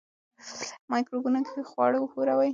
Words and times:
مایکروویو 0.91 1.41
کې 1.49 1.61
خواړه 1.69 1.97
وښوروئ. 1.99 2.49